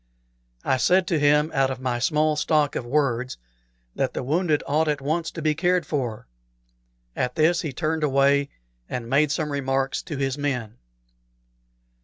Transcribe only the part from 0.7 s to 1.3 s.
said to